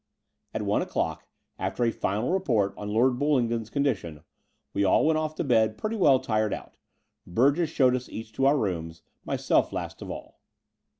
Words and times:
At 0.55 0.63
one 0.63 0.81
o'clock, 0.81 1.27
after 1.59 1.83
a 1.83 1.91
final 1.91 2.31
report 2.33 2.73
on 2.75 2.89
Lord 2.89 3.19
Bullingdon's 3.19 3.69
condition, 3.69 4.23
we 4.73 4.83
all 4.83 5.05
went 5.05 5.19
off 5.19 5.35
to 5.35 5.43
bed 5.43 5.77
pretty 5.77 5.95
well 5.95 6.19
tired 6.19 6.55
out. 6.55 6.73
Burgess 7.27 7.69
showed 7.69 7.95
us 7.95 8.09
each 8.09 8.33
to 8.33 8.47
our 8.47 8.57
rooms, 8.57 9.03
myself 9.25 9.71
last 9.71 10.01
of 10.01 10.09
all. 10.09 10.39